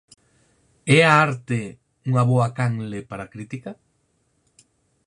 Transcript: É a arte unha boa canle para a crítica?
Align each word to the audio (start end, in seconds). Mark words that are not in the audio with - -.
É 0.97 0.99
a 1.05 1.13
arte 1.27 1.61
unha 2.09 2.23
boa 2.31 2.47
canle 2.57 2.99
para 3.09 3.23
a 3.25 3.31
crítica? 3.33 3.71